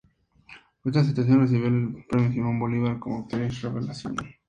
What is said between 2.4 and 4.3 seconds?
Bolívar como actriz revelación.